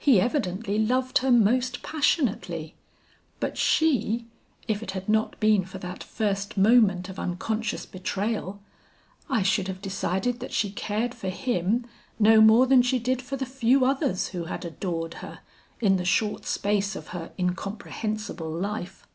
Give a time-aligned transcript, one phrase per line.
[0.00, 2.74] He evidently loved her most passionately,
[3.38, 4.26] but she
[4.66, 8.60] if it had not been for that first moment of unconscious betrayal,
[9.28, 11.86] I should have decided that she cared for him
[12.18, 15.38] no more than she did for the few others who had adored her,
[15.80, 19.06] in the short space of her incomprehensible life.